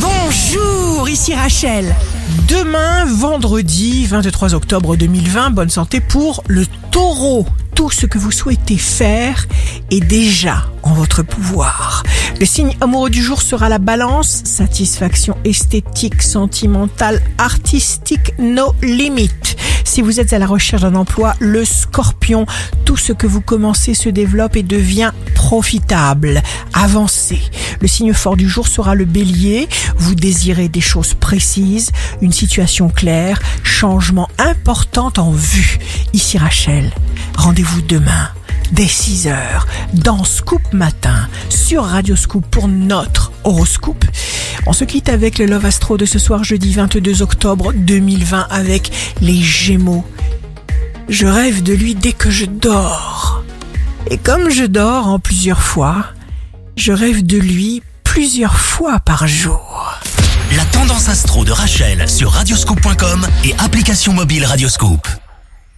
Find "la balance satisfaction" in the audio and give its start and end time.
13.68-15.36